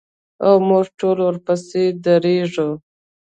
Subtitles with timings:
[0.45, 2.69] او موږ ټول ورپسې درېږو.